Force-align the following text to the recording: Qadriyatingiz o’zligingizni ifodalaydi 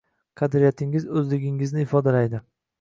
Qadriyatingiz 0.41 1.05
o’zligingizni 1.21 1.87
ifodalaydi 1.87 2.45